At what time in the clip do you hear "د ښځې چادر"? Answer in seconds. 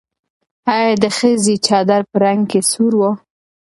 1.03-2.01